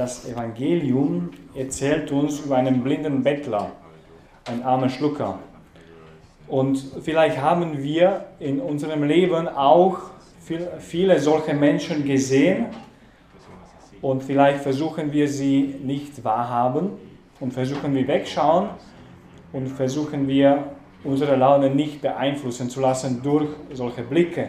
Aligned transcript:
das 0.00 0.26
Evangelium 0.26 1.28
erzählt 1.54 2.10
uns 2.10 2.40
über 2.40 2.56
einen 2.56 2.82
blinden 2.82 3.22
Bettler, 3.22 3.72
einen 4.46 4.62
armen 4.62 4.88
Schlucker. 4.88 5.40
Und 6.48 6.82
vielleicht 7.02 7.38
haben 7.38 7.82
wir 7.82 8.24
in 8.38 8.60
unserem 8.60 9.04
Leben 9.04 9.46
auch 9.46 9.98
viele 10.78 11.20
solche 11.20 11.52
Menschen 11.52 12.06
gesehen 12.06 12.68
und 14.00 14.24
vielleicht 14.24 14.62
versuchen 14.62 15.12
wir 15.12 15.28
sie 15.28 15.76
nicht 15.84 16.24
wahrhaben 16.24 16.92
und 17.38 17.52
versuchen 17.52 17.94
wir 17.94 18.08
wegschauen 18.08 18.70
und 19.52 19.68
versuchen 19.68 20.26
wir 20.26 20.64
unsere 21.04 21.36
Laune 21.36 21.68
nicht 21.68 22.00
beeinflussen 22.00 22.70
zu 22.70 22.80
lassen 22.80 23.20
durch 23.22 23.50
solche 23.74 24.00
Blicke 24.00 24.48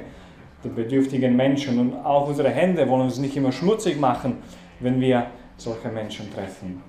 der 0.64 0.70
bedürftigen 0.70 1.36
Menschen. 1.36 1.78
Und 1.78 2.06
auch 2.06 2.30
unsere 2.30 2.52
Hände 2.52 2.88
wollen 2.88 3.02
uns 3.02 3.20
nicht 3.20 3.36
immer 3.36 3.52
schmutzig 3.52 4.00
machen, 4.00 4.38
wenn 4.80 5.02
wir 5.02 5.28
solche 5.64 5.90
Menschen 5.90 6.34
treffen. 6.34 6.82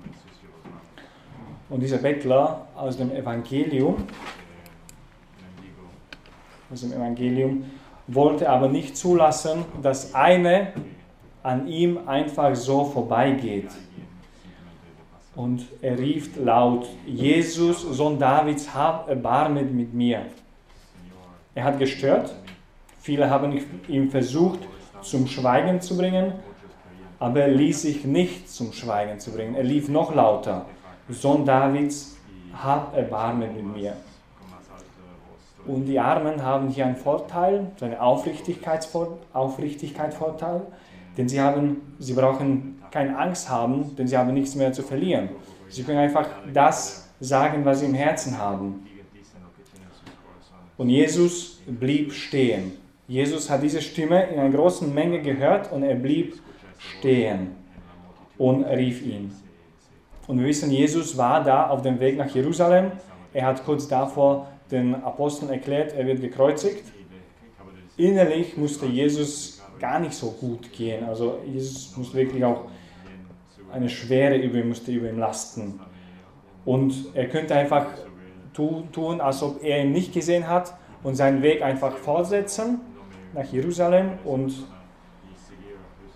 Und 1.69 1.79
dieser 1.79 1.97
Bettler 1.97 2.67
aus 2.75 2.97
dem 2.97 3.11
Evangelium, 3.11 4.03
aus 6.71 6.81
dem 6.81 6.93
Evangelium, 6.93 7.65
wollte 8.07 8.49
aber 8.49 8.67
nicht 8.67 8.97
zulassen, 8.97 9.65
dass 9.81 10.13
eine 10.13 10.73
an 11.41 11.67
ihm 11.67 12.07
einfach 12.07 12.55
so 12.55 12.85
vorbeigeht. 12.85 13.69
Und 15.35 15.65
er 15.81 15.97
rief 15.97 16.37
laut, 16.37 16.87
Jesus, 17.05 17.81
Sohn 17.81 18.19
Davids, 18.19 18.73
hab 18.73 19.09
Erbarmen 19.09 19.75
mit 19.75 19.93
mir. 19.93 20.25
Er 21.55 21.63
hat 21.63 21.79
gestört. 21.79 22.35
Viele 22.99 23.29
haben 23.29 23.59
ihn 23.87 24.09
versucht, 24.09 24.59
zum 25.01 25.27
Schweigen 25.27 25.81
zu 25.81 25.97
bringen, 25.97 26.33
aber 27.23 27.39
er 27.39 27.47
ließ 27.47 27.83
sich 27.83 28.03
nicht 28.03 28.51
zum 28.51 28.73
Schweigen 28.73 29.17
zu 29.17 29.31
bringen. 29.31 29.55
Er 29.55 29.63
lief 29.63 29.87
noch 29.87 30.13
lauter. 30.13 30.65
Sohn 31.07 31.45
Davids, 31.45 32.17
hab 32.53 32.93
Erbarmen 32.97 33.55
mit 33.55 33.77
mir. 33.77 33.93
Und 35.65 35.85
die 35.85 35.97
Armen 35.97 36.43
haben 36.43 36.67
hier 36.67 36.85
einen 36.85 36.97
Vorteil, 36.97 37.71
einen 37.79 37.95
Aufrichtigkeitsvorteil, 37.95 40.63
denn 41.17 41.29
sie, 41.29 41.39
haben, 41.39 41.95
sie 41.97 42.11
brauchen 42.11 42.81
keine 42.91 43.17
Angst 43.17 43.47
haben, 43.47 43.95
denn 43.95 44.05
sie 44.05 44.17
haben 44.17 44.33
nichts 44.33 44.55
mehr 44.55 44.73
zu 44.73 44.83
verlieren. 44.83 45.29
Sie 45.69 45.83
können 45.83 45.99
einfach 45.99 46.27
das 46.53 47.09
sagen, 47.21 47.63
was 47.63 47.79
sie 47.79 47.85
im 47.85 47.93
Herzen 47.93 48.37
haben. 48.37 48.85
Und 50.75 50.89
Jesus 50.89 51.61
blieb 51.67 52.11
stehen. 52.11 52.73
Jesus 53.07 53.49
hat 53.49 53.63
diese 53.63 53.81
Stimme 53.81 54.25
in 54.25 54.39
einer 54.39 54.53
großen 54.53 54.93
Menge 54.93 55.21
gehört 55.21 55.71
und 55.71 55.83
er 55.83 55.95
blieb 55.95 56.33
stehen 56.33 56.43
und 58.37 58.63
rief 58.63 59.05
ihn. 59.05 59.31
Und 60.27 60.39
wir 60.39 60.47
wissen, 60.47 60.71
Jesus 60.71 61.17
war 61.17 61.43
da 61.43 61.69
auf 61.69 61.81
dem 61.81 61.99
Weg 61.99 62.17
nach 62.17 62.33
Jerusalem. 62.33 62.91
Er 63.33 63.45
hat 63.45 63.65
kurz 63.65 63.87
davor 63.87 64.47
den 64.71 64.95
Aposteln 64.95 65.51
erklärt, 65.51 65.93
er 65.93 66.05
wird 66.05 66.21
gekreuzigt. 66.21 66.83
Innerlich 67.97 68.57
musste 68.57 68.85
Jesus 68.85 69.61
gar 69.79 69.99
nicht 69.99 70.13
so 70.13 70.31
gut 70.31 70.71
gehen. 70.71 71.03
Also 71.03 71.39
Jesus 71.45 71.95
musste 71.97 72.17
wirklich 72.17 72.43
auch 72.43 72.65
eine 73.71 73.89
Schwere 73.89 74.37
über 74.37 74.59
ihn, 74.59 74.69
musste 74.69 74.91
über 74.91 75.09
ihm 75.09 75.19
lasten. 75.19 75.79
Und 76.65 76.93
er 77.13 77.27
könnte 77.27 77.55
einfach 77.55 77.87
tun, 78.53 79.19
als 79.19 79.43
ob 79.43 79.63
er 79.63 79.83
ihn 79.83 79.91
nicht 79.91 80.13
gesehen 80.13 80.47
hat 80.47 80.73
und 81.03 81.15
seinen 81.15 81.41
Weg 81.41 81.61
einfach 81.61 81.97
fortsetzen 81.97 82.79
nach 83.33 83.51
Jerusalem. 83.51 84.11
Und 84.23 84.53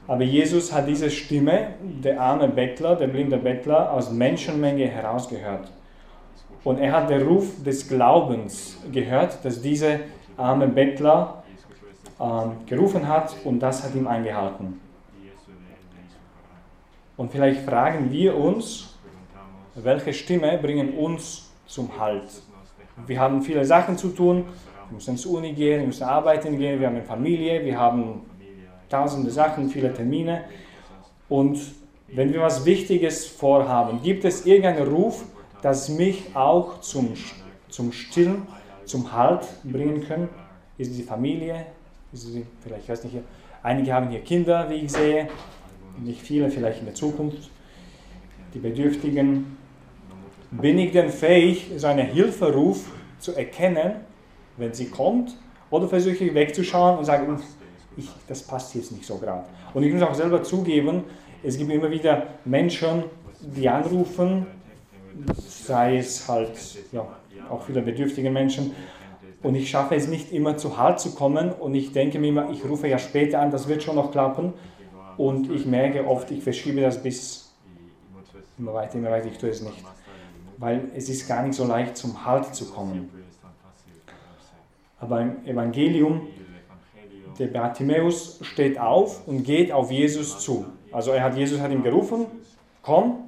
aber 0.08 0.24
Jesus 0.24 0.72
hat 0.74 0.88
diese 0.88 1.10
Stimme, 1.12 1.74
der 1.82 2.20
arme 2.22 2.48
Bettler, 2.48 2.96
der 2.96 3.08
blinde 3.08 3.38
Bettler, 3.38 3.92
aus 3.92 4.10
Menschenmenge 4.12 4.88
herausgehört. 4.88 5.70
Und 6.64 6.80
er 6.80 6.94
hat 6.94 7.10
den 7.10 7.28
Ruf 7.28 7.64
des 7.64 7.88
Glaubens 7.88 8.78
gehört, 8.92 9.44
dass 9.44 9.62
dieser 9.62 10.00
arme 10.38 10.68
Bettler 10.68 11.44
äh, 12.20 12.24
gerufen 12.66 13.08
hat 13.08 13.36
und 13.44 13.60
das 13.60 13.84
hat 13.84 13.96
ihm 13.96 14.08
eingehalten. 14.08 14.80
Und 17.18 17.32
vielleicht 17.32 17.62
fragen 17.62 18.12
wir 18.12 18.38
uns, 18.38 18.96
welche 19.76 20.14
Stimme 20.14 20.58
bringen 20.58 20.94
uns 20.94 21.52
zum 21.66 22.00
Halt? 22.00 22.30
Wir 23.06 23.20
haben 23.20 23.42
viele 23.42 23.66
Sachen 23.66 23.98
zu 23.98 24.10
tun. 24.10 24.46
Wir 24.90 24.96
müssen 24.96 25.18
zur 25.18 25.40
Uni 25.40 25.54
gehen, 25.54 25.82
wir 25.82 25.88
müssen 25.88 26.04
arbeiten 26.04 26.58
gehen, 26.58 26.80
wir 26.80 26.88
haben 26.88 26.96
eine 26.96 27.04
Familie, 27.04 27.64
wir 27.66 27.78
haben 27.78 28.22
tausende 28.90 29.32
Sachen, 29.32 29.70
viele 29.70 29.94
Termine. 29.94 30.44
Und 31.30 31.60
wenn 32.08 32.32
wir 32.32 32.42
was 32.42 32.66
Wichtiges 32.66 33.26
vorhaben, 33.26 34.02
gibt 34.02 34.26
es 34.26 34.46
irgendeinen 34.46 34.88
Ruf, 34.88 35.26
das 35.62 35.90
mich 35.90 36.36
auch 36.36 36.82
zum, 36.82 37.14
zum 37.70 37.92
Stillen, 37.92 38.48
zum 38.86 39.12
Halt 39.12 39.46
bringen 39.64 40.08
kann? 40.08 40.30
Ist 40.78 40.98
die 40.98 41.04
Familie? 41.04 41.66
Ist 42.14 42.28
die, 42.34 42.46
vielleicht, 42.62 42.84
ich 42.84 42.90
weiß 42.90 43.04
nicht, 43.04 43.18
einige 43.64 43.94
haben 43.94 44.10
hier 44.10 44.22
Kinder, 44.22 44.70
wie 44.70 44.76
ich 44.76 44.92
sehe 44.92 45.28
nicht 46.04 46.22
viele, 46.22 46.50
vielleicht 46.50 46.80
in 46.80 46.86
der 46.86 46.96
Zukunft, 46.96 47.50
die 48.54 48.60
Bedürftigen. 48.60 49.58
Bin 50.52 50.80
ich 50.80 50.92
denn 50.92 51.10
fähig, 51.10 51.72
so 51.76 51.88
einen 51.88 52.08
Hilferuf 52.08 52.86
zu 53.20 53.36
erkennen, 53.36 53.96
wenn 54.56 54.74
sie 54.74 54.90
kommt? 54.90 55.36
Oder 55.70 55.88
versuche 55.88 56.24
ich 56.24 56.34
wegzuschauen 56.34 56.98
und 56.98 57.06
sage, 57.06 57.28
ich, 57.98 58.10
das 58.28 58.44
passt 58.44 58.76
jetzt 58.76 58.92
nicht 58.92 59.06
so 59.06 59.18
gerade. 59.18 59.44
Und 59.74 59.84
ich 59.84 59.94
muss 59.94 60.02
auch 60.04 60.14
selber 60.16 60.44
zugeben, 60.44 61.04
es 61.44 61.58
gibt 61.58 61.72
immer 61.72 61.90
wieder 61.90 62.28
Menschen, 62.46 63.04
die 63.42 63.68
anrufen, 63.68 64.48
sei 65.48 65.98
es 65.98 66.28
halt 66.28 66.52
ja, 66.92 67.06
auch 67.50 67.64
viele 67.64 67.82
bedürftige 67.82 68.30
Menschen, 68.30 68.74
und 69.44 69.56
ich 69.56 69.70
schaffe 69.70 69.96
es 69.96 70.08
nicht 70.08 70.34
immer 70.34 70.58
zu 70.58 70.78
Halt 70.78 71.00
zu 71.00 71.14
kommen 71.14 71.52
und 71.52 71.76
ich 71.76 71.92
denke 71.92 72.20
mir 72.20 72.30
immer, 72.30 72.50
ich 72.50 72.66
rufe 72.66 72.88
ja 72.88 72.98
später 72.98 73.40
an, 73.40 73.52
das 73.52 73.68
wird 73.68 73.84
schon 73.84 73.96
noch 73.96 74.12
klappen. 74.12 74.54
Und 75.16 75.52
ich 75.52 75.66
merke 75.66 76.06
oft, 76.06 76.30
ich 76.32 76.44
verschiebe 76.44 76.82
das 76.82 77.02
bis 77.02 77.52
immer 78.58 78.74
weiter, 78.74 78.96
immer 78.96 79.12
weiter, 79.12 79.28
ich 79.28 79.38
tue 79.38 79.50
es 79.50 79.62
nicht. 79.62 79.84
Weil 80.58 80.90
es 80.96 81.10
ist 81.10 81.28
gar 81.28 81.44
nicht 81.44 81.54
so 81.54 81.66
leicht, 81.66 81.98
zum 81.98 82.26
Halt 82.26 82.54
zu 82.56 82.66
kommen. 82.66 83.10
Aber 85.00 85.22
im 85.22 85.46
Evangelium, 85.46 86.28
der 87.40 87.48
Bartimäus 87.48 88.40
steht 88.42 88.80
auf 88.80 89.28
und 89.28 89.44
geht 89.44 89.72
auf 89.72 89.92
Jesus 89.92 90.40
zu. 90.40 90.66
Also 90.92 91.12
er 91.12 91.24
hat, 91.24 91.36
Jesus 91.36 91.60
hat 91.60 91.72
ihm 91.72 91.84
gerufen, 91.84 92.26
komm, 92.82 93.28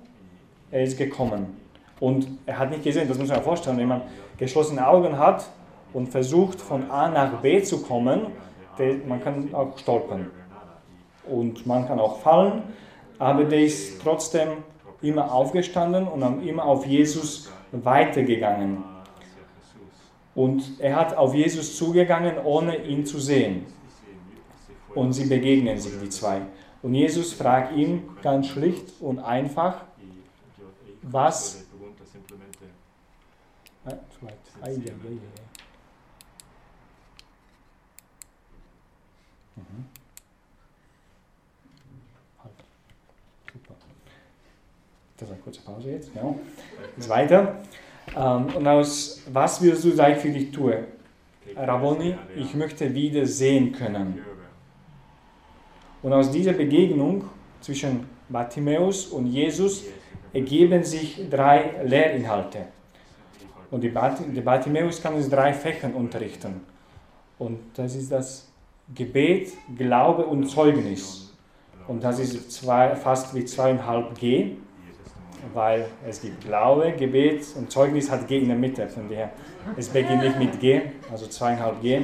er 0.71 0.83
ist 0.83 0.97
gekommen. 0.97 1.57
Und 1.99 2.27
er 2.45 2.57
hat 2.57 2.69
nicht 2.71 2.83
gesehen, 2.83 3.07
das 3.07 3.17
muss 3.17 3.27
man 3.27 3.37
sich 3.37 3.45
vorstellen, 3.45 3.77
wenn 3.77 3.87
man 3.87 4.01
geschlossene 4.37 4.87
Augen 4.87 5.17
hat 5.17 5.45
und 5.93 6.07
versucht 6.07 6.61
von 6.61 6.89
A 6.89 7.09
nach 7.09 7.41
B 7.41 7.61
zu 7.61 7.81
kommen, 7.81 8.27
man 9.07 9.21
kann 9.21 9.53
auch 9.53 9.77
stolpern 9.77 10.31
und 11.29 11.67
man 11.67 11.85
kann 11.85 11.99
auch 11.99 12.19
fallen, 12.19 12.63
aber 13.17 13.43
der 13.43 13.59
ist 13.59 14.01
trotzdem 14.01 14.49
immer 15.01 15.33
aufgestanden 15.33 16.07
und 16.07 16.47
immer 16.47 16.63
auf 16.63 16.85
Jesus 16.85 17.51
weitergegangen. 17.71 18.83
Und 20.35 20.79
er 20.79 20.95
hat 20.95 21.17
auf 21.17 21.33
Jesus 21.33 21.75
zugegangen, 21.77 22.35
ohne 22.43 22.77
ihn 22.85 23.05
zu 23.05 23.19
sehen. 23.19 23.65
Und 24.99 25.13
sie 25.13 25.27
begegnen 25.27 25.77
sich, 25.77 25.93
die 25.97 26.09
zwei. 26.09 26.41
Und 26.81 26.93
Jesus 26.93 27.31
fragt 27.31 27.73
ihn 27.73 28.09
ganz 28.21 28.47
schlicht 28.47 28.99
und 28.99 29.19
einfach, 29.19 29.85
was... 31.03 31.65
Das 45.15 45.27
ist 45.27 45.33
eine 45.33 45.41
kurze 45.41 45.61
Pause 45.61 45.91
jetzt. 45.91 46.11
Ja. 46.13 46.35
Jetzt 46.95 47.09
weiter. 47.09 47.61
Ähm, 48.15 48.45
und 48.55 48.67
aus 48.67 49.21
was 49.31 49.61
wirst 49.61 49.85
du 49.85 49.91
sagen 49.91 50.17
für 50.17 50.29
dich 50.29 50.51
tun? 50.51 50.73
Raboni, 51.55 52.17
ich 52.35 52.53
möchte 52.53 52.93
wieder 52.93 53.25
sehen 53.25 53.71
können. 53.71 54.23
Und 56.01 56.13
aus 56.13 56.31
dieser 56.31 56.53
Begegnung 56.53 57.23
zwischen 57.61 58.05
Bartimäus 58.29 59.07
und 59.07 59.27
Jesus 59.27 59.83
ergeben 60.33 60.83
sich 60.83 61.29
drei 61.29 61.71
Lehrinhalte. 61.83 62.65
Und 63.71 63.83
der 63.83 64.41
Bartimäus 64.41 65.01
kann 65.01 65.15
in 65.21 65.29
drei 65.29 65.53
Fächern 65.53 65.93
unterrichten. 65.93 66.61
Und 67.37 67.59
das 67.75 67.95
ist 67.95 68.11
das 68.11 68.47
Gebet, 68.93 69.51
Glaube 69.77 70.25
und 70.25 70.47
Zeugnis. 70.47 71.33
Und 71.87 72.03
das 72.03 72.19
ist 72.19 72.51
zwei, 72.51 72.95
fast 72.95 73.35
wie 73.35 73.45
zweieinhalb 73.45 74.17
G 74.17 74.55
weil 75.53 75.85
es 76.07 76.21
gibt 76.21 76.41
Glaube, 76.41 76.93
Gebet 76.97 77.45
und 77.55 77.71
Zeugnis 77.71 78.09
hat 78.09 78.27
G 78.27 78.39
in 78.39 78.47
der 78.47 78.57
Mitte. 78.57 78.87
Von 78.87 79.09
daher, 79.09 79.31
es 79.77 79.87
beginnt 79.87 80.23
nicht 80.23 80.37
mit 80.37 80.59
G, 80.59 80.81
also 81.11 81.27
zweieinhalb 81.27 81.81
G, 81.81 82.01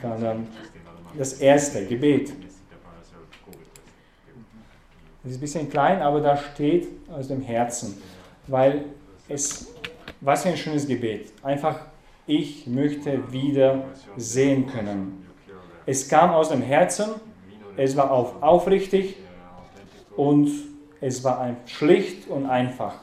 sondern 0.00 0.46
das 1.16 1.34
erste, 1.34 1.84
Gebet. 1.86 2.32
Es 5.26 5.32
ist 5.32 5.38
ein 5.38 5.40
bisschen 5.40 5.68
klein, 5.68 6.02
aber 6.02 6.20
da 6.20 6.36
steht 6.36 6.86
aus 7.12 7.26
dem 7.26 7.42
Herzen, 7.42 8.00
weil 8.46 8.84
es, 9.28 9.74
was 10.20 10.44
für 10.44 10.50
ein 10.50 10.56
schönes 10.56 10.86
Gebet. 10.86 11.32
Einfach, 11.42 11.80
ich 12.28 12.68
möchte 12.68 13.32
wieder 13.32 13.86
sehen 14.16 14.68
können. 14.68 15.26
Es 15.84 16.08
kam 16.08 16.30
aus 16.30 16.50
dem 16.50 16.62
Herzen, 16.62 17.06
es 17.76 17.96
war 17.96 18.12
auf, 18.12 18.40
aufrichtig 18.40 19.16
und 20.16 20.48
es 21.00 21.24
war 21.24 21.40
ein, 21.40 21.56
schlicht 21.66 22.28
und 22.28 22.46
einfach. 22.46 22.94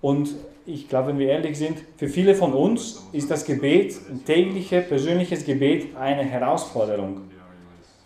Und 0.00 0.34
ich 0.66 0.88
glaube, 0.88 1.10
wenn 1.10 1.20
wir 1.20 1.28
ehrlich 1.28 1.56
sind, 1.56 1.78
für 1.98 2.08
viele 2.08 2.34
von 2.34 2.52
uns 2.52 3.06
ist 3.12 3.30
das 3.30 3.44
Gebet, 3.44 3.94
ein 4.10 4.24
tägliches, 4.24 4.88
persönliches 4.88 5.44
Gebet, 5.44 5.94
eine 5.94 6.24
Herausforderung. 6.24 7.30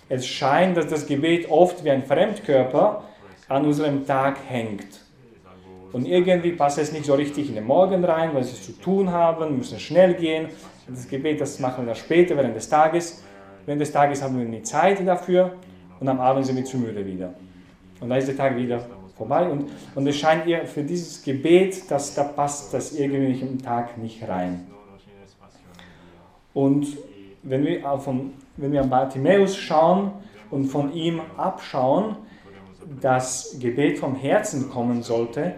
Es 0.09 0.27
scheint, 0.27 0.77
dass 0.77 0.87
das 0.87 1.07
Gebet 1.07 1.51
oft 1.51 1.85
wie 1.85 1.91
ein 1.91 2.05
Fremdkörper 2.05 3.05
an 3.49 3.65
unserem 3.65 4.07
Tag 4.07 4.39
hängt. 4.49 5.01
Und 5.93 6.07
irgendwie 6.07 6.53
passt 6.53 6.79
es 6.79 6.93
nicht 6.93 7.07
so 7.07 7.15
richtig 7.15 7.49
in 7.49 7.55
den 7.55 7.65
Morgen 7.65 8.05
rein, 8.05 8.29
weil 8.29 8.43
wir 8.45 8.53
es 8.53 8.63
zu 8.63 8.73
tun 8.73 9.11
haben, 9.11 9.57
müssen 9.57 9.79
schnell 9.81 10.15
gehen. 10.15 10.49
Das 10.87 11.09
Gebet, 11.09 11.41
das 11.41 11.59
machen 11.59 11.85
wir 11.85 11.95
dann 11.95 11.97
später, 11.97 12.37
während 12.37 12.55
des 12.55 12.69
Tages. 12.69 13.23
Während 13.65 13.81
des 13.81 13.91
Tages 13.91 14.23
haben 14.23 14.39
wir 14.39 14.45
nicht 14.45 14.67
Zeit 14.67 15.05
dafür 15.07 15.55
und 15.99 16.09
am 16.09 16.21
Abend 16.21 16.47
sind 16.47 16.57
wir 16.57 16.65
zu 16.65 16.79
müde 16.79 17.05
wieder. 17.05 17.35
Und 18.01 18.11
dann 18.11 18.19
ist 18.19 18.29
der 18.29 18.37
Tag 18.37 18.57
wieder 18.57 18.85
vorbei. 19.17 19.49
Und, 19.49 19.71
und 19.95 20.07
es 20.07 20.17
scheint 20.17 20.47
ihr 20.47 20.67
für 20.67 20.83
dieses 20.83 21.23
Gebet, 21.23 21.91
dass 21.91 22.15
da 22.15 22.25
passt 22.25 22.73
das 22.75 22.93
irgendwie 22.93 23.41
im 23.41 23.61
Tag 23.61 23.99
nicht 23.99 24.27
rein. 24.29 24.67
Und 26.53 26.87
wenn 27.49 27.65
wir, 27.65 27.91
auf, 27.91 28.07
wenn 28.07 28.73
wir 28.73 28.83
an 28.83 28.91
Bartimäus 28.91 29.57
schauen 29.57 30.13
und 30.51 30.67
von 30.67 30.93
ihm 30.93 31.21
abschauen, 31.37 32.17
das 33.01 33.57
Gebet 33.61 33.99
vom 33.99 34.15
Herzen 34.15 34.71
kommen 34.71 35.03
sollte, 35.03 35.55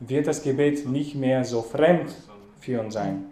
wird 0.00 0.26
das 0.26 0.42
Gebet 0.42 0.86
nicht 0.88 1.14
mehr 1.14 1.44
so 1.44 1.62
fremd 1.62 2.14
für 2.60 2.80
uns 2.80 2.94
sein. 2.94 3.24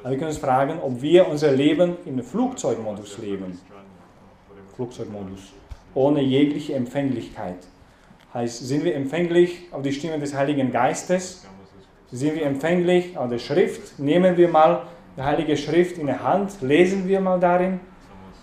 Aber 0.00 0.10
wir 0.10 0.18
können 0.18 0.30
uns 0.30 0.38
fragen, 0.38 0.80
ob 0.82 1.00
wir 1.00 1.28
unser 1.28 1.52
Leben 1.52 1.96
im 2.04 2.22
Flugzeugmodus 2.22 3.18
leben. 3.18 3.58
Flugzeugmodus. 4.76 5.52
Ohne 5.94 6.20
jegliche 6.20 6.74
Empfänglichkeit. 6.74 7.56
Heißt, 8.34 8.66
sind 8.66 8.84
wir 8.84 8.94
empfänglich 8.96 9.68
auf 9.70 9.82
die 9.82 9.92
Stimme 9.92 10.18
des 10.18 10.34
Heiligen 10.34 10.72
Geistes? 10.72 11.46
Sind 12.10 12.34
wir 12.34 12.44
empfänglich 12.44 13.16
auf 13.16 13.30
der 13.30 13.38
Schrift? 13.38 13.98
Nehmen 13.98 14.36
wir 14.36 14.48
mal 14.48 14.86
die 15.16 15.22
Heilige 15.22 15.56
Schrift 15.56 15.98
in 15.98 16.06
der 16.06 16.22
Hand, 16.22 16.60
lesen 16.60 17.06
wir 17.06 17.20
mal 17.20 17.38
darin? 17.38 17.80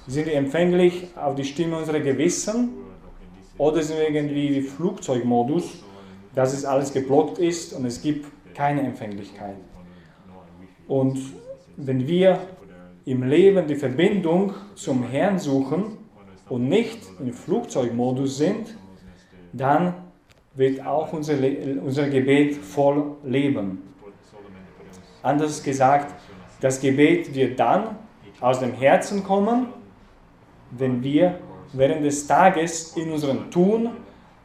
Sind 0.08 0.26
wir 0.26 0.36
empfänglich 0.36 1.10
auf 1.16 1.36
die 1.36 1.44
Stimme 1.44 1.78
unserer 1.78 2.00
Gewissen? 2.00 2.70
Oder 3.58 3.82
sind 3.84 3.98
wir 3.98 4.10
irgendwie 4.10 4.56
wie 4.56 4.62
Flugzeugmodus, 4.62 5.84
dass 6.34 6.54
es 6.54 6.66
alles 6.66 6.94
geblockt 6.94 7.38
ist 7.38 7.74
und 7.74 7.86
es 7.86 8.02
gibt 8.02 8.26
keine 8.56 8.82
Empfänglichkeit? 8.82 9.56
Und 10.88 11.20
wenn 11.78 12.08
wir 12.08 12.40
im 13.06 13.24
Leben 13.24 13.68
die 13.68 13.76
Verbindung 13.76 14.54
zum 14.76 15.04
Herrn 15.04 15.40
suchen 15.40 15.98
und 16.50 16.68
nicht 16.68 17.00
im 17.20 17.34
Flugzeugmodus 17.34 18.38
sind, 18.38 18.78
dann 19.54 19.94
wird 20.56 20.86
auch 20.86 21.14
unser, 21.14 21.36
unser 21.84 22.10
Gebet 22.10 22.56
voll 22.56 23.16
leben. 23.24 23.94
Anders 25.24 25.62
gesagt, 25.62 26.14
das 26.62 26.80
Gebet 26.80 27.36
wird 27.36 27.60
dann 27.60 27.98
aus 28.40 28.60
dem 28.60 28.74
Herzen 28.74 29.24
kommen, 29.24 29.68
wenn 30.72 31.04
wir 31.04 31.40
während 31.74 32.06
des 32.06 32.28
Tages 32.28 32.96
in 32.96 33.12
unserem 33.12 33.52
Tun 33.52 33.90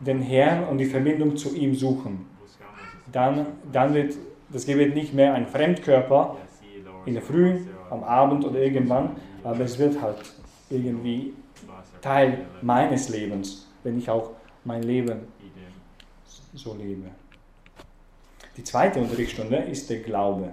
den 0.01 0.21
Herrn 0.23 0.65
und 0.65 0.79
die 0.79 0.87
Verbindung 0.87 1.37
zu 1.37 1.55
ihm 1.55 1.75
suchen. 1.75 2.27
Dann, 3.13 3.47
dann 3.71 3.95
wird 3.95 4.17
das 4.51 4.67
Gebet 4.67 4.95
nicht 4.95 5.15
mehr 5.15 5.35
ein 5.35 5.47
Fremdkörper 5.47 6.37
in 7.05 7.15
der 7.15 7.23
Früh, 7.23 7.61
am 7.91 8.03
Abend 8.03 8.45
oder 8.45 8.59
irgendwann, 8.61 9.17
aber 9.45 9.61
es 9.61 9.79
wird 9.79 10.01
halt 10.03 10.19
irgendwie 10.71 11.35
Teil 12.01 12.47
meines 12.63 13.09
Lebens, 13.09 13.69
wenn 13.85 13.99
ich 13.99 14.11
auch 14.11 14.31
mein 14.65 14.83
Leben 14.83 15.21
so 16.55 16.75
lebe. 16.75 17.09
Die 18.57 18.65
zweite 18.65 18.99
Unterrichtsstunde 19.01 19.57
ist 19.57 19.89
der 19.91 20.01
Glaube. 20.01 20.53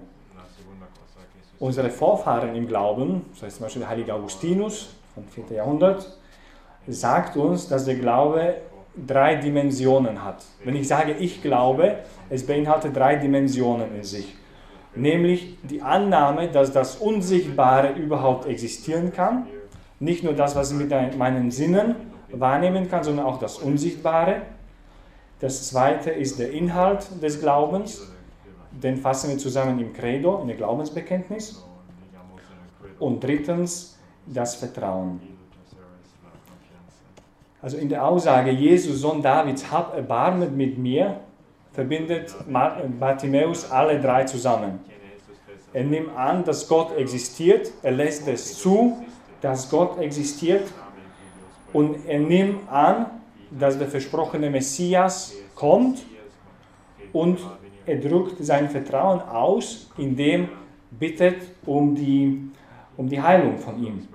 Unsere 1.63 1.89
Vorfahren 1.89 2.57
im 2.57 2.67
Glauben, 2.67 3.21
das 3.31 3.43
heißt 3.43 3.55
zum 3.55 3.63
Beispiel 3.63 3.79
der 3.83 3.89
heilige 3.89 4.13
Augustinus 4.13 4.95
vom 5.15 5.23
4. 5.29 5.55
Jahrhundert, 5.55 6.17
sagt 6.89 7.37
uns, 7.37 7.69
dass 7.69 7.85
der 7.85 7.95
Glaube 7.95 8.55
drei 9.07 9.35
Dimensionen 9.35 10.25
hat. 10.25 10.43
Wenn 10.65 10.75
ich 10.75 10.89
sage, 10.89 11.13
ich 11.13 11.41
glaube, 11.41 11.99
es 12.29 12.45
beinhaltet 12.45 12.93
drei 12.93 13.15
Dimensionen 13.15 13.95
in 13.95 14.03
sich. 14.03 14.35
Nämlich 14.93 15.57
die 15.63 15.81
Annahme, 15.81 16.49
dass 16.49 16.73
das 16.73 16.97
Unsichtbare 16.97 17.93
überhaupt 17.93 18.45
existieren 18.45 19.13
kann. 19.13 19.47
Nicht 20.01 20.21
nur 20.21 20.33
das, 20.33 20.57
was 20.57 20.69
ich 20.73 20.77
mit 20.77 21.17
meinen 21.17 21.49
Sinnen 21.49 21.95
wahrnehmen 22.29 22.89
kann, 22.89 23.05
sondern 23.05 23.25
auch 23.25 23.39
das 23.39 23.57
Unsichtbare. 23.57 24.41
Das 25.39 25.69
zweite 25.69 26.11
ist 26.11 26.39
der 26.39 26.51
Inhalt 26.51 27.07
des 27.21 27.39
Glaubens. 27.39 28.12
Den 28.81 28.97
fassen 28.97 29.29
wir 29.29 29.37
zusammen 29.37 29.79
im 29.79 29.93
Credo, 29.93 30.39
in 30.41 30.47
der 30.47 30.57
Glaubensbekenntnis. 30.57 31.63
Und 32.99 33.23
drittens 33.23 33.97
das 34.25 34.55
Vertrauen. 34.55 35.21
Also 37.61 37.77
in 37.77 37.87
der 37.87 38.05
Aussage, 38.05 38.51
Jesus, 38.51 38.99
Sohn 38.99 39.21
Davids, 39.21 39.71
hab 39.71 39.95
Erbarmen 39.95 40.57
mit 40.57 40.77
mir, 40.77 41.21
verbindet 41.71 42.33
Bartimäus 42.99 43.71
alle 43.71 43.99
drei 43.99 44.25
zusammen. 44.25 44.79
Er 45.71 45.83
nimmt 45.83 46.15
an, 46.15 46.43
dass 46.43 46.67
Gott 46.67 46.95
existiert, 46.97 47.71
er 47.81 47.93
lässt 47.93 48.27
es 48.27 48.59
zu, 48.59 49.03
dass 49.41 49.69
Gott 49.69 49.97
existiert 49.99 50.71
und 51.73 52.05
er 52.05 52.19
nimmt 52.19 52.69
an, 52.69 53.07
dass 53.49 53.77
der 53.77 53.87
versprochene 53.87 54.49
Messias 54.49 55.33
kommt 55.55 56.03
und 57.11 57.39
er 57.85 57.97
drückt 57.97 58.43
sein 58.43 58.69
Vertrauen 58.69 59.21
aus, 59.21 59.89
indem 59.97 60.49
bittet 60.91 61.37
um 61.65 61.95
die, 61.95 62.49
um 62.97 63.07
die 63.07 63.21
Heilung 63.21 63.57
von 63.57 63.83
ihm. 63.83 64.07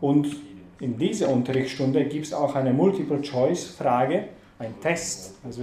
Und 0.00 0.36
in 0.80 0.98
dieser 0.98 1.28
Unterrichtsstunde 1.28 2.04
gibt 2.06 2.26
es 2.26 2.34
auch 2.34 2.54
eine 2.56 2.72
Multiple-Choice-Frage, 2.72 4.24
ein 4.58 4.74
Test. 4.80 5.36
Also 5.44 5.62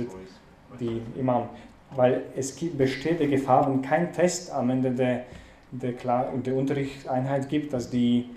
die 0.79 1.01
Imam, 1.17 1.49
weil 1.95 2.23
es 2.35 2.55
gibt, 2.55 2.77
besteht 2.77 3.19
die 3.19 3.27
Gefahr, 3.27 3.69
wenn 3.69 3.81
kein 3.81 4.13
Test 4.13 4.51
am 4.51 4.69
Ende 4.69 4.91
der, 4.91 5.25
der, 5.71 5.91
der 5.91 6.55
Unterrichtseinheit 6.55 7.49
gibt, 7.49 7.73
dass 7.73 7.89
die 7.89 8.29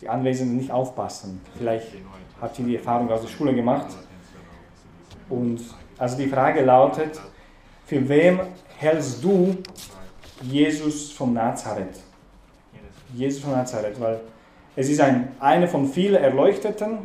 die 0.00 0.08
Anwesenden 0.08 0.56
nicht 0.56 0.70
aufpassen. 0.70 1.40
Vielleicht 1.56 1.88
habt 2.40 2.58
ihr 2.58 2.64
die 2.64 2.76
Erfahrung 2.76 3.10
aus 3.10 3.22
der 3.22 3.28
Schule 3.28 3.54
gemacht. 3.54 3.88
Und 5.28 5.60
also 5.98 6.16
die 6.16 6.28
Frage 6.28 6.62
lautet, 6.62 7.20
für 7.86 8.08
wem 8.08 8.40
hältst 8.76 9.22
du 9.24 9.56
Jesus 10.42 11.10
von 11.10 11.34
Nazareth? 11.34 12.00
Jesus 13.14 13.42
von 13.42 13.52
Nazareth, 13.52 14.00
weil 14.00 14.20
es 14.76 14.88
ist 14.88 15.00
ein, 15.00 15.32
eine 15.40 15.66
von 15.66 15.88
vielen 15.88 16.22
Erleuchteten. 16.22 16.98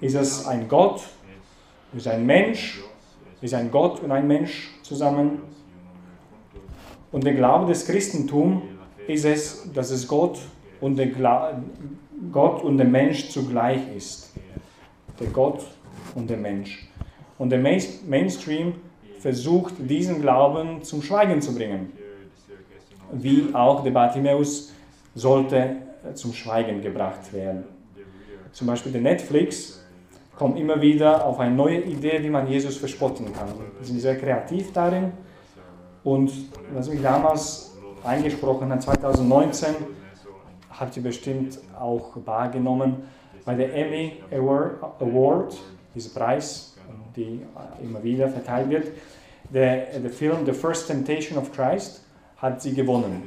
Ist 0.00 0.14
es 0.14 0.46
ein 0.46 0.66
Gott? 0.66 1.02
Ist 1.94 2.08
ein 2.08 2.26
Mensch? 2.26 2.80
Ist 3.40 3.54
ein 3.54 3.70
Gott 3.70 4.00
und 4.00 4.10
ein 4.10 4.26
Mensch 4.26 4.70
zusammen? 4.82 5.42
Und 7.12 7.24
der 7.24 7.34
Glaube 7.34 7.66
des 7.66 7.86
Christentums 7.86 8.62
ist 9.06 9.24
es, 9.24 9.72
dass 9.72 9.90
es 9.90 10.08
Gott 10.08 10.38
und 10.80 10.96
der 10.96 11.08
Gott 12.32 12.62
und 12.62 12.78
der 12.78 12.86
Mensch 12.86 13.30
zugleich 13.30 13.80
ist. 13.96 14.32
Der 15.18 15.28
Gott 15.28 15.64
und 16.14 16.28
der 16.28 16.36
Mensch. 16.36 16.89
Und 17.40 17.48
der 17.48 17.58
Mainstream 17.58 18.74
versucht, 19.18 19.72
diesen 19.78 20.20
Glauben 20.20 20.82
zum 20.82 21.00
Schweigen 21.00 21.40
zu 21.40 21.54
bringen. 21.54 21.90
Wie 23.12 23.48
auch 23.54 23.82
der 23.82 23.92
Bartimäus 23.92 24.74
sollte 25.14 25.76
zum 26.12 26.34
Schweigen 26.34 26.82
gebracht 26.82 27.32
werden. 27.32 27.64
Zum 28.52 28.66
Beispiel 28.66 28.92
der 28.92 29.00
Netflix 29.00 29.82
kommt 30.36 30.58
immer 30.58 30.82
wieder 30.82 31.24
auf 31.24 31.40
eine 31.40 31.54
neue 31.54 31.80
Idee, 31.80 32.22
wie 32.22 32.28
man 32.28 32.46
Jesus 32.46 32.76
verspotten 32.76 33.32
kann. 33.32 33.48
Sie 33.80 33.92
sind 33.92 34.00
sehr 34.00 34.18
kreativ 34.18 34.74
darin. 34.74 35.10
Und 36.04 36.30
was 36.74 36.90
mich 36.90 37.00
damals 37.00 37.74
eingesprochen 38.04 38.70
hat, 38.70 38.82
2019, 38.82 39.76
habt 40.78 40.94
ihr 40.94 41.02
bestimmt 41.02 41.58
auch 41.78 42.10
wahrgenommen 42.22 42.96
bei 43.46 43.54
der 43.54 43.74
Emmy 43.74 44.18
Award, 44.30 45.56
dieser 45.94 46.10
Preis, 46.10 46.69
die 47.16 47.40
immer 47.82 48.02
wieder 48.02 48.28
verteilt 48.28 48.70
wird. 48.70 48.88
Der, 49.52 49.98
der 49.98 50.10
Film 50.10 50.46
The 50.46 50.52
First 50.52 50.86
Temptation 50.86 51.38
of 51.38 51.52
Christ 51.52 52.04
hat 52.36 52.62
sie 52.62 52.74
gewonnen. 52.74 53.22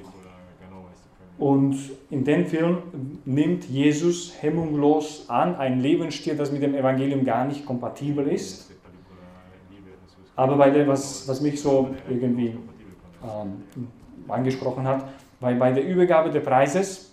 Und 1.37 1.77
in 2.09 2.23
dem 2.23 2.45
Film 2.45 2.77
nimmt 3.25 3.65
Jesus 3.65 4.33
hemmungslos 4.41 5.29
an, 5.29 5.55
ein 5.55 5.81
Lebensstil, 5.81 6.35
das 6.35 6.51
mit 6.51 6.61
dem 6.61 6.75
Evangelium 6.75 7.25
gar 7.25 7.45
nicht 7.45 7.65
kompatibel 7.65 8.27
ist. 8.27 8.71
Aber 10.35 10.57
bei 10.57 10.69
dem, 10.69 10.87
was, 10.87 11.27
was 11.27 11.41
mich 11.41 11.61
so 11.61 11.89
irgendwie 12.09 12.57
ähm, 13.23 13.87
angesprochen 14.27 14.87
hat, 14.87 15.05
weil 15.39 15.55
bei 15.55 15.71
der 15.71 15.85
Übergabe 15.85 16.29
des 16.29 16.43
Preises 16.43 17.11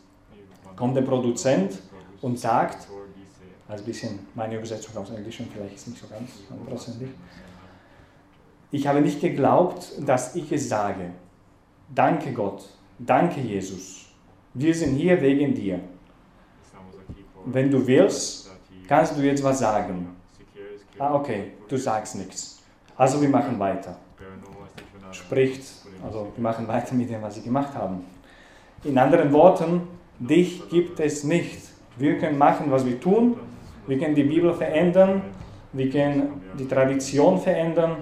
kommt 0.77 0.97
der 0.97 1.03
Produzent 1.03 1.79
und 2.23 2.39
sagt, 2.39 2.89
also 3.71 3.85
ein 3.85 3.87
bisschen 3.87 4.19
meine 4.35 4.57
Übersetzung 4.57 4.97
aus 4.97 5.11
Englischen, 5.11 5.49
vielleicht 5.53 5.77
ist 5.77 5.89
nicht 5.89 6.01
so 6.01 6.09
ganz 6.09 6.31
hundertprozentig, 6.51 7.11
ich 8.73 8.87
habe 8.87 9.01
nicht 9.01 9.21
geglaubt, 9.21 9.93
dass 10.01 10.35
ich 10.35 10.51
es 10.53 10.69
sage. 10.69 11.11
Danke 11.93 12.33
Gott, 12.33 12.69
danke 12.99 13.41
Jesus. 13.41 14.07
Wir 14.55 14.75
sind 14.75 14.97
hier 14.97 15.21
wegen 15.21 15.55
dir. 15.55 15.81
Wenn 17.47 17.71
du 17.71 17.87
willst, 17.87 18.51
kannst 18.89 19.17
du 19.17 19.23
jetzt 19.23 19.43
was 19.43 19.61
sagen. 19.61 20.17
Ah, 20.99 21.15
okay, 21.15 21.53
du 21.69 21.77
sagst 21.77 22.17
nichts. 22.17 22.63
Also 22.97 23.21
wir 23.23 23.29
machen 23.29 23.59
weiter. 23.59 23.97
Spricht, 25.13 25.65
also 26.05 26.33
wir 26.35 26.43
machen 26.43 26.69
weiter 26.69 26.95
mit 26.95 27.09
dem, 27.09 27.23
was 27.23 27.37
sie 27.37 27.43
gemacht 27.43 27.75
haben. 27.75 28.05
In 28.85 28.99
anderen 28.99 29.33
Worten, 29.33 29.83
dich 30.19 30.69
gibt 30.69 31.01
es 31.01 31.25
nicht. 31.25 31.61
Wir 31.97 32.19
können 32.19 32.39
machen, 32.39 32.71
was 32.71 32.85
wir 32.85 33.01
tun. 33.01 33.37
Wir 33.87 33.99
können 33.99 34.15
die 34.15 34.25
Bibel 34.25 34.53
verändern. 34.55 35.23
Wir 35.73 35.89
können 35.89 36.43
die 36.59 36.67
Tradition 36.67 37.39
verändern 37.39 37.97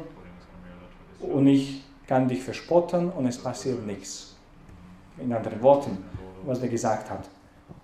und 1.20 1.46
ich 1.46 1.84
kann 2.06 2.26
dich 2.26 2.42
verspotten 2.42 3.10
und 3.10 3.26
es 3.26 3.38
passiert 3.38 3.84
nichts. 3.86 4.36
In 5.18 5.32
anderen 5.32 5.62
Worten, 5.62 5.98
was 6.46 6.62
er 6.62 6.68
gesagt 6.68 7.10
hat. 7.10 7.28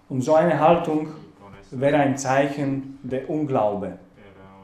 Und 0.09 0.23
so 0.23 0.35
eine 0.35 0.59
Haltung 0.59 1.09
wäre 1.71 1.97
ein 1.99 2.17
Zeichen 2.17 2.99
der 3.03 3.29
Unglaube. 3.29 3.99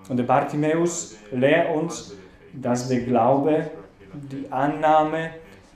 Und 0.08 0.16
der 0.16 0.24
Bartimäus 0.24 1.16
lehrt 1.30 1.74
uns, 1.74 2.14
dass 2.54 2.88
der 2.88 3.00
Glaube, 3.00 3.70
die 4.14 4.50
Annahme 4.50 5.30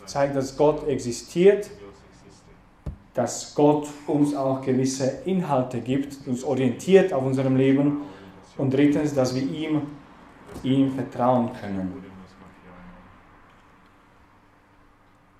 zeigt, 0.07 0.37
dass 0.37 0.57
Gott 0.57 0.89
existiert, 0.89 1.71
dass 3.15 3.55
Gott 3.55 3.89
uns 4.09 4.35
auch 4.35 4.61
gewisse 4.61 5.23
Inhalte 5.25 5.81
gibt, 5.81 6.27
uns 6.27 6.43
orientiert 6.43 7.13
auf 7.13 7.25
unserem 7.25 7.57
Leben 7.57 8.03
und 8.59 8.75
drittens, 8.75 9.15
dass 9.15 9.35
wir 9.35 9.43
ihm, 9.43 9.83
ihm 10.63 10.93
vertrauen 10.93 11.51
können. 11.61 12.05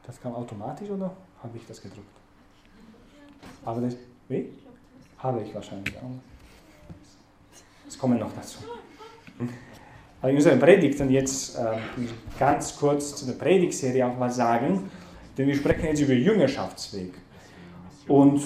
Das 0.07 0.21
kam 0.21 0.35
automatisch 0.35 0.89
oder 0.91 1.15
habe 1.43 1.57
ich 1.57 1.67
das 1.67 1.83
gedrückt? 1.83 2.07
Aber 3.65 3.81
das, 3.81 3.97
wie? 4.29 4.51
Habe 5.19 5.43
ich 5.43 5.55
wahrscheinlich 5.55 5.97
auch. 5.97 6.11
Es 7.89 7.99
kommen 7.99 8.19
noch 8.19 8.33
dazu. 8.35 8.59
Aber 10.21 10.31
in 10.31 10.37
unseren 10.37 10.59
Predigten 10.59 11.11
jetzt 11.11 11.59
äh, 11.59 11.77
ganz 12.39 12.77
kurz 12.77 13.17
zu 13.17 13.27
der 13.27 13.35
Predigtserie 13.35 14.07
auch 14.07 14.19
was 14.19 14.37
sagen, 14.37 14.91
denn 15.37 15.49
wir 15.49 15.55
sprechen 15.57 15.87
jetzt 15.87 16.01
über 16.01 16.13
Jüngerschaftsweg. 16.13 17.13
Und 18.09 18.43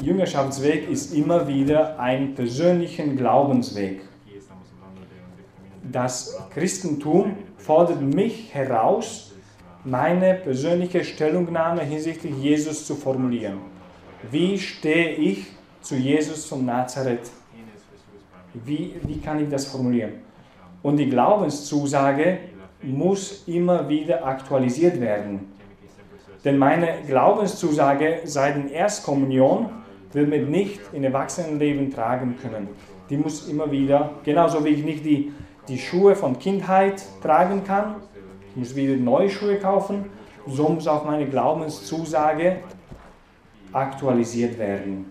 Jüngerschaftsweg 0.00 0.88
ist 0.88 1.14
immer 1.14 1.46
wieder 1.48 1.98
ein 1.98 2.34
persönlicher 2.34 3.04
Glaubensweg. 3.04 4.02
Das 5.90 6.38
Christentum 6.50 7.36
fordert 7.58 8.00
mich 8.00 8.54
heraus, 8.54 9.32
meine 9.84 10.34
persönliche 10.34 11.04
Stellungnahme 11.04 11.82
hinsichtlich 11.82 12.34
Jesus 12.40 12.86
zu 12.86 12.94
formulieren. 12.94 13.58
Wie 14.30 14.58
stehe 14.58 15.16
ich 15.16 15.46
zu 15.80 15.96
Jesus 15.96 16.44
von 16.44 16.64
Nazareth? 16.64 17.30
Wie, 18.54 18.94
wie 19.04 19.18
kann 19.18 19.42
ich 19.42 19.48
das 19.48 19.66
formulieren? 19.66 20.12
Und 20.82 20.96
die 20.98 21.08
Glaubenszusage 21.08 22.38
muss 22.82 23.44
immer 23.46 23.88
wieder 23.88 24.24
aktualisiert 24.24 25.00
werden. 25.00 25.51
Denn 26.44 26.58
meine 26.58 27.02
Glaubenszusage 27.06 28.20
seit 28.24 28.56
der 28.56 28.70
Erstkommunion 28.70 29.70
wird 30.12 30.28
mir 30.28 30.42
nicht 30.42 30.80
in 30.92 31.04
Erwachsenenleben 31.04 31.92
tragen 31.92 32.36
können. 32.40 32.68
Die 33.08 33.16
muss 33.16 33.48
immer 33.48 33.70
wieder, 33.70 34.10
genauso 34.24 34.64
wie 34.64 34.70
ich 34.70 34.84
nicht 34.84 35.04
die, 35.04 35.32
die 35.68 35.78
Schuhe 35.78 36.16
von 36.16 36.38
Kindheit 36.38 37.02
tragen 37.22 37.62
kann, 37.64 37.96
ich 38.52 38.56
muss 38.56 38.76
wieder 38.76 38.96
neue 38.96 39.30
Schuhe 39.30 39.56
kaufen. 39.56 40.10
So 40.46 40.68
muss 40.68 40.86
auch 40.86 41.04
meine 41.04 41.26
Glaubenszusage 41.26 42.56
aktualisiert 43.72 44.58
werden. 44.58 45.06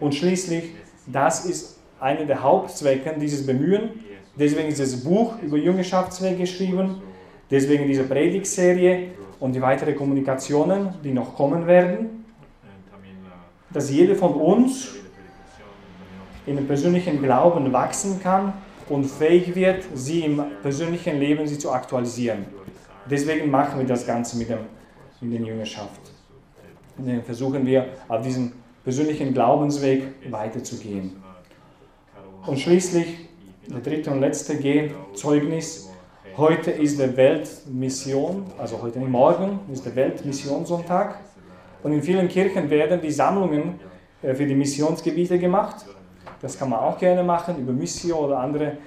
Und 0.00 0.14
schließlich, 0.14 0.72
das 1.06 1.46
ist 1.46 1.78
einer 1.98 2.26
der 2.26 2.42
Hauptzwecke 2.42 3.14
dieses 3.18 3.46
Bemühen. 3.46 4.04
Deswegen 4.38 4.68
ist 4.68 4.80
das 4.80 5.02
Buch 5.02 5.40
über 5.40 5.56
Jüngerschaftsweg 5.56 6.36
geschrieben. 6.36 7.00
Deswegen 7.50 7.86
diese 7.86 8.02
Predigtserie 8.02 9.12
und 9.44 9.52
die 9.54 9.60
weiteren 9.60 9.94
Kommunikationen, 9.94 10.94
die 11.04 11.12
noch 11.12 11.36
kommen 11.36 11.66
werden. 11.66 12.24
Dass 13.70 13.90
jeder 13.90 14.14
von 14.14 14.32
uns 14.32 14.94
in 16.46 16.56
dem 16.56 16.66
persönlichen 16.66 17.20
Glauben 17.20 17.70
wachsen 17.70 18.22
kann 18.22 18.54
und 18.88 19.04
fähig 19.04 19.54
wird, 19.54 19.84
sie 19.92 20.20
im 20.20 20.42
persönlichen 20.62 21.18
Leben 21.18 21.46
sie 21.46 21.58
zu 21.58 21.70
aktualisieren. 21.70 22.46
Deswegen 23.10 23.50
machen 23.50 23.80
wir 23.80 23.86
das 23.86 24.06
Ganze 24.06 24.38
mit, 24.38 24.48
dem, 24.48 24.60
mit 25.20 25.38
der 25.38 25.46
Jüngerschaft. 25.46 26.00
Und 26.96 27.06
dann 27.06 27.22
versuchen 27.22 27.66
wir 27.66 27.88
auf 28.08 28.22
diesem 28.22 28.50
persönlichen 28.82 29.34
Glaubensweg 29.34 30.04
weiterzugehen. 30.30 31.22
Und 32.46 32.58
schließlich 32.58 33.28
der 33.66 33.80
dritte 33.80 34.10
und 34.10 34.20
letzte 34.22 34.56
G, 34.56 34.90
Zeugnis. 35.12 35.90
Heute 36.36 36.72
ist 36.72 36.98
der 36.98 37.16
Weltmission, 37.16 38.46
also 38.58 38.82
heute 38.82 38.98
morgen, 38.98 39.60
ist 39.72 39.86
der 39.86 39.94
Weltmissionssonntag. 39.94 41.20
Und 41.84 41.92
in 41.92 42.02
vielen 42.02 42.26
Kirchen 42.26 42.68
werden 42.70 43.00
die 43.00 43.12
Sammlungen 43.12 43.78
äh, 44.20 44.34
für 44.34 44.44
die 44.44 44.56
Missionsgebiete 44.56 45.38
gemacht. 45.38 45.86
Das 46.42 46.58
kann 46.58 46.70
man 46.70 46.80
auch 46.80 46.98
gerne 46.98 47.22
machen. 47.22 47.58
Über 47.58 47.72
Mission 47.72 48.18
oder 48.24 48.40
andere 48.40 48.78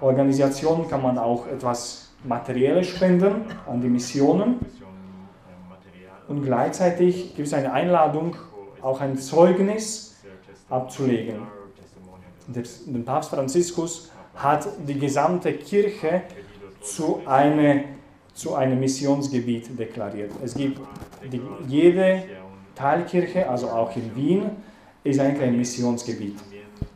Organisationen 0.00 0.88
kann 0.88 1.00
man 1.00 1.16
auch 1.16 1.46
etwas 1.46 2.12
Materielles 2.24 2.88
spenden 2.88 3.44
an 3.68 3.80
die 3.80 3.88
Missionen. 3.88 4.58
Und 6.26 6.42
gleichzeitig 6.42 7.36
gibt 7.36 7.46
es 7.46 7.54
eine 7.54 7.72
Einladung, 7.72 8.34
auch 8.82 9.00
ein 9.00 9.16
Zeugnis 9.16 10.16
abzulegen. 10.68 11.42
Der 12.48 12.64
Papst 13.04 13.30
Franziskus 13.30 14.10
hat 14.34 14.66
die 14.88 14.98
gesamte 14.98 15.52
Kirche 15.52 16.22
zu, 16.86 17.20
eine, 17.26 17.84
zu 18.34 18.54
einem 18.54 18.80
Missionsgebiet 18.80 19.78
deklariert. 19.78 20.32
Es 20.42 20.54
gibt 20.54 20.80
die, 21.30 21.40
jede 21.66 22.24
Teilkirche, 22.74 23.48
also 23.48 23.68
auch 23.68 23.94
in 23.96 24.14
Wien, 24.14 24.50
ist 25.02 25.20
eigentlich 25.20 25.42
ein 25.42 25.56
Missionsgebiet 25.56 26.36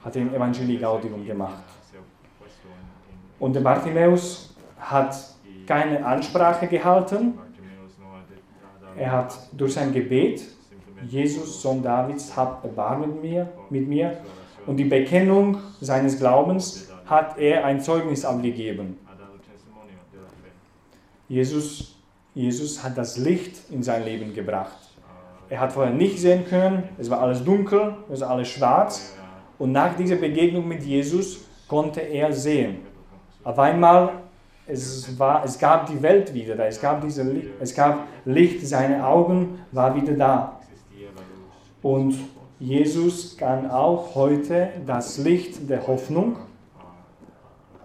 hat 0.04 0.14
den 0.14 0.34
Evangelii 0.34 0.78
Gaudium 0.78 1.24
gemacht. 1.24 1.64
Und 3.38 3.54
der 3.54 3.60
Bartimäus 3.60 4.54
hat 4.78 5.16
keine 5.66 6.04
Ansprache 6.04 6.66
gehalten. 6.66 7.38
Er 8.96 9.12
hat 9.12 9.38
durch 9.52 9.74
sein 9.74 9.92
Gebet, 9.92 10.42
Jesus, 11.06 11.62
Sohn 11.62 11.82
Davids, 11.82 12.36
hab 12.36 12.64
Erbarmen 12.64 13.20
mir, 13.20 13.48
mit 13.70 13.88
mir. 13.88 14.18
Und 14.66 14.76
die 14.76 14.84
Bekennung 14.84 15.58
seines 15.80 16.18
Glaubens 16.18 16.90
hat 17.06 17.38
er 17.38 17.64
ein 17.64 17.80
Zeugnis 17.80 18.24
abgegeben. 18.24 18.98
Jesus, 21.30 21.94
Jesus 22.34 22.82
hat 22.82 22.98
das 22.98 23.16
Licht 23.16 23.70
in 23.70 23.84
sein 23.84 24.04
Leben 24.04 24.34
gebracht. 24.34 24.76
Er 25.48 25.60
hat 25.60 25.72
vorher 25.72 25.94
nicht 25.94 26.18
sehen 26.18 26.44
können, 26.44 26.82
es 26.98 27.08
war 27.08 27.20
alles 27.20 27.44
dunkel, 27.44 27.94
es 28.12 28.20
war 28.20 28.30
alles 28.30 28.48
schwarz. 28.48 29.14
Und 29.56 29.70
nach 29.70 29.96
dieser 29.96 30.16
Begegnung 30.16 30.66
mit 30.66 30.82
Jesus 30.82 31.44
konnte 31.68 32.00
er 32.00 32.32
sehen. 32.32 32.78
Auf 33.44 33.60
einmal, 33.60 34.10
es, 34.66 35.16
war, 35.20 35.44
es 35.44 35.56
gab 35.56 35.86
die 35.86 36.02
Welt 36.02 36.34
wieder 36.34 36.56
da, 36.56 36.64
es 36.64 36.80
gab, 36.80 37.00
diese, 37.00 37.24
es 37.60 37.76
gab 37.76 38.08
Licht, 38.24 38.66
seine 38.66 39.06
Augen 39.06 39.60
war 39.70 39.94
wieder 39.94 40.14
da. 40.14 40.60
Und 41.80 42.16
Jesus 42.58 43.36
kann 43.36 43.70
auch 43.70 44.16
heute 44.16 44.70
das 44.84 45.16
Licht 45.18 45.70
der 45.70 45.86
Hoffnung 45.86 46.38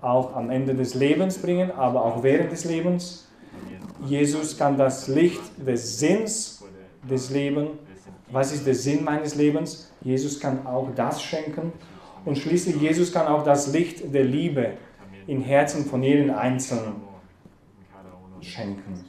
auch 0.02 0.36
am 0.36 0.50
Ende 0.50 0.74
des 0.74 0.96
Lebens 0.96 1.38
bringen, 1.38 1.70
aber 1.70 2.04
auch 2.04 2.24
während 2.24 2.52
des 2.52 2.66
Lebens. 2.66 3.22
Jesus 4.06 4.58
kann 4.58 4.78
das 4.78 5.08
Licht 5.08 5.42
des 5.58 6.00
Sinns 6.00 6.64
des 7.10 7.30
Lebens. 7.30 7.70
Was 8.32 8.54
ist 8.54 8.66
der 8.66 8.76
Sinn 8.76 9.04
meines 9.04 9.36
Lebens? 9.36 9.92
Jesus 10.02 10.40
kann 10.40 10.66
auch 10.66 10.90
das 10.96 11.22
schenken. 11.22 11.72
Und 12.26 12.38
schließlich, 12.38 12.78
Jesus 12.78 13.12
kann 13.12 13.28
auch 13.28 13.44
das 13.44 13.72
Licht 13.72 14.14
der 14.14 14.24
Liebe 14.24 14.74
im 15.28 15.42
Herzen 15.42 15.86
von 15.86 16.02
jedem 16.04 16.32
Einzelnen 16.32 16.96
schenken. 18.42 19.06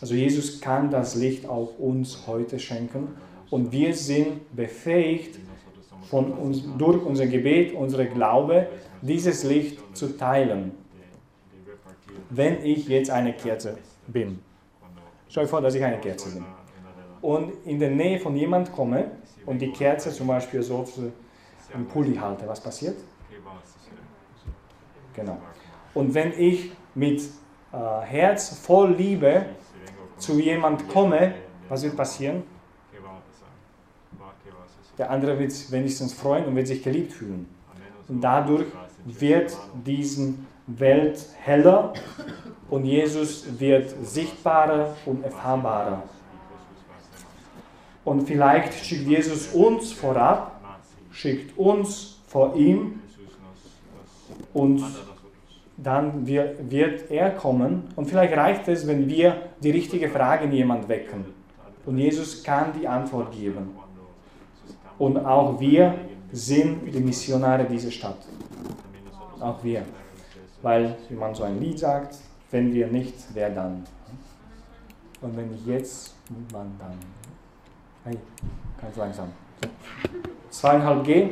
Also 0.00 0.14
Jesus 0.14 0.60
kann 0.60 0.90
das 0.90 1.14
Licht 1.14 1.48
auch 1.48 1.78
uns 1.78 2.26
heute 2.26 2.58
schenken 2.58 3.08
und 3.50 3.72
wir 3.72 3.94
sind 3.94 4.54
befähigt, 4.54 5.38
von 6.08 6.32
uns, 6.32 6.62
durch 6.78 7.04
unser 7.04 7.26
Gebet, 7.26 7.74
unsere 7.74 8.06
Glaube, 8.06 8.68
dieses 9.02 9.44
Licht 9.44 9.78
zu 9.94 10.16
teilen. 10.16 10.72
Wenn 12.30 12.64
ich 12.64 12.88
jetzt 12.88 13.10
eine 13.10 13.32
Kerze 13.32 13.78
bin. 14.06 14.40
Stell 15.28 15.44
dir 15.44 15.48
vor, 15.48 15.60
dass 15.60 15.74
ich 15.74 15.84
eine 15.84 15.98
Kerze 15.98 16.30
bin. 16.30 16.44
Und 17.20 17.52
in 17.66 17.78
der 17.78 17.90
Nähe 17.90 18.18
von 18.18 18.36
jemand 18.36 18.72
komme 18.72 19.10
und 19.46 19.58
die 19.60 19.72
Kerze 19.72 20.12
zum 20.12 20.26
Beispiel 20.28 20.62
so 20.62 20.86
am 21.74 21.86
Pulli 21.86 22.14
halte. 22.16 22.46
Was 22.46 22.60
passiert? 22.60 22.96
Genau. 25.14 25.38
Und 25.94 26.14
wenn 26.14 26.32
ich 26.38 26.70
mit 26.94 27.20
äh, 27.72 27.76
Herz 28.02 28.58
voll 28.58 28.94
Liebe 28.94 29.46
zu 30.16 30.38
jemand 30.38 30.88
komme, 30.88 31.34
was 31.68 31.82
wird 31.82 31.96
passieren? 31.96 32.44
Der 34.96 35.10
andere 35.10 35.38
wird 35.38 35.70
wenigstens 35.70 36.12
freuen 36.12 36.46
und 36.46 36.56
wird 36.56 36.66
sich 36.66 36.82
geliebt 36.82 37.12
fühlen. 37.12 37.48
Und 38.08 38.20
dadurch 38.20 38.66
wird 39.04 39.56
diese 39.84 40.34
Welt 40.68 41.18
heller 41.42 41.94
und 42.68 42.84
Jesus 42.84 43.58
wird 43.58 43.94
sichtbarer 44.02 44.94
und 45.06 45.24
erfahrbarer. 45.24 46.02
Und 48.04 48.26
vielleicht 48.26 48.74
schickt 48.74 49.08
Jesus 49.08 49.48
uns 49.48 49.92
vorab, 49.92 50.60
schickt 51.10 51.58
uns 51.58 52.20
vor 52.26 52.54
ihm 52.54 53.00
und 54.52 54.82
dann 55.76 56.26
wird 56.26 57.10
er 57.10 57.30
kommen. 57.30 57.84
Und 57.96 58.06
vielleicht 58.06 58.36
reicht 58.36 58.68
es, 58.68 58.86
wenn 58.86 59.08
wir 59.08 59.36
die 59.62 59.70
richtige 59.70 60.08
Frage 60.08 60.44
in 60.44 60.52
jemand 60.52 60.88
wecken. 60.88 61.24
Und 61.86 61.98
Jesus 61.98 62.42
kann 62.42 62.72
die 62.78 62.86
Antwort 62.86 63.32
geben. 63.32 63.70
Und 64.98 65.16
auch 65.18 65.60
wir 65.60 65.94
sind 66.32 66.92
die 66.92 67.00
Missionare 67.00 67.64
dieser 67.64 67.90
Stadt. 67.90 68.18
Auch 69.40 69.62
wir. 69.62 69.82
Weil, 70.62 70.96
wie 71.08 71.14
man 71.14 71.34
so 71.34 71.44
ein 71.44 71.60
Lied 71.60 71.78
sagt, 71.78 72.16
wenn 72.50 72.72
wir 72.72 72.86
nicht, 72.88 73.14
wer 73.34 73.50
dann? 73.50 73.84
Und 75.20 75.36
wenn 75.36 75.50
nicht 75.50 75.66
jetzt, 75.66 76.14
wann 76.50 76.72
dann? 76.78 76.94
Hey, 78.04 78.18
ganz 78.80 78.96
langsam. 78.96 79.28
2,5G, 80.52 81.30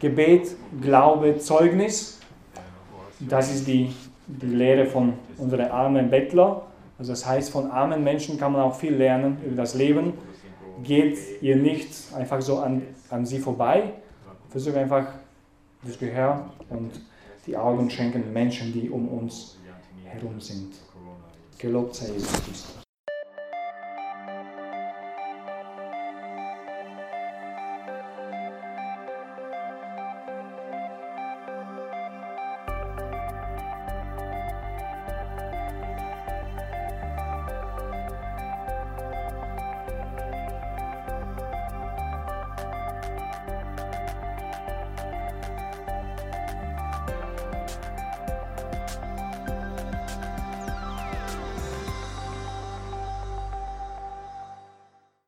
Gebet, 0.00 0.56
Glaube, 0.80 1.38
Zeugnis. 1.38 2.20
Das 3.20 3.52
ist 3.52 3.66
die, 3.66 3.94
die 4.26 4.46
Lehre 4.46 4.86
von 4.86 5.14
unseren 5.38 5.70
armen 5.70 6.10
Bettler. 6.10 6.62
Also 6.98 7.12
das 7.12 7.26
heißt, 7.26 7.50
von 7.50 7.70
armen 7.70 8.04
Menschen 8.04 8.38
kann 8.38 8.52
man 8.52 8.62
auch 8.62 8.74
viel 8.74 8.94
lernen 8.94 9.38
über 9.44 9.56
das 9.56 9.74
Leben. 9.74 10.14
Geht 10.82 11.18
ihr 11.40 11.56
nicht 11.56 11.90
einfach 12.14 12.40
so 12.40 12.58
an, 12.58 12.82
an 13.10 13.26
sie 13.26 13.38
vorbei. 13.38 13.92
Versucht 14.48 14.76
einfach 14.76 15.06
das 15.82 15.98
Gehör 15.98 16.50
und 16.68 16.90
die 17.46 17.56
Augen 17.56 17.90
schenken 17.90 18.32
Menschen, 18.32 18.72
die 18.72 18.88
um 18.90 19.08
uns 19.08 19.56
herum 20.04 20.40
sind. 20.40 20.74
Gelobt 21.58 21.94
sei 21.94 22.12
Jesus 22.12 22.32
Christus. 22.32 22.81